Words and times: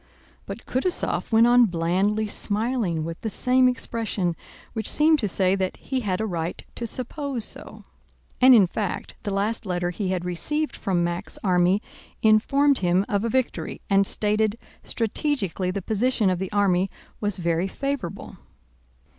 But 0.47 0.65
Kutúzov 0.65 1.31
went 1.31 1.45
on 1.45 1.65
blandly 1.67 2.25
smiling 2.27 3.03
with 3.03 3.21
the 3.21 3.29
same 3.29 3.67
expression, 3.67 4.35
which 4.73 4.89
seemed 4.89 5.19
to 5.19 5.27
say 5.27 5.53
that 5.53 5.77
he 5.77 5.99
had 5.99 6.19
a 6.19 6.25
right 6.25 6.65
to 6.73 6.87
suppose 6.87 7.45
so. 7.45 7.83
And, 8.41 8.55
in 8.55 8.65
fact, 8.65 9.13
the 9.21 9.31
last 9.31 9.63
letter 9.63 9.91
he 9.91 10.07
had 10.07 10.25
received 10.25 10.75
from 10.75 11.03
Mack's 11.03 11.37
army 11.43 11.83
informed 12.23 12.79
him 12.79 13.05
of 13.07 13.23
a 13.23 13.29
victory 13.29 13.79
and 13.91 14.07
stated 14.07 14.57
strategically 14.81 15.69
the 15.69 15.83
position 15.83 16.31
of 16.31 16.39
the 16.39 16.51
army 16.51 16.89
was 17.19 17.37
very 17.37 17.67
favorable. 17.67 18.37